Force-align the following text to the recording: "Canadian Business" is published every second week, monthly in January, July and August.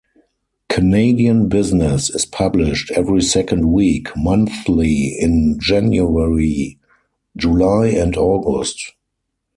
"Canadian 0.67 1.47
Business" 1.47 2.09
is 2.09 2.25
published 2.25 2.89
every 2.95 3.21
second 3.21 3.71
week, 3.71 4.07
monthly 4.17 5.09
in 5.19 5.59
January, 5.59 6.79
July 7.37 7.89
and 7.89 8.17
August. 8.17 8.93